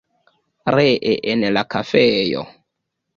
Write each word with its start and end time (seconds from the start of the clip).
Ree 0.75 1.13
en 1.33 1.43
la 1.57 1.63
kafejo. 1.75 2.43